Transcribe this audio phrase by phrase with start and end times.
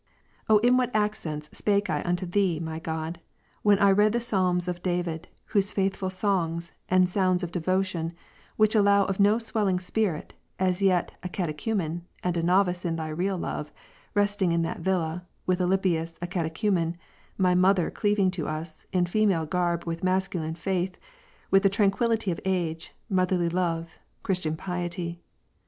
[0.45, 0.45] 8.
[0.49, 3.19] Oh in what accents spake I unto Thee, my God,
[3.61, 7.51] when i I read the Psalms of David, those faithful songs, and sounds A of
[7.51, 8.13] devotion,
[8.57, 12.83] which allow of no swelling spirit, as yet a Cate ■' chumen, and a novice
[12.83, 13.71] in Thy real love,
[14.15, 16.97] resting in that villa, with Alypius a Catechumen,
[17.37, 20.97] my mother cleaving to us, in female garb with masculine faith,
[21.51, 25.21] with the tranquillity of age, motherly love, Christian piety.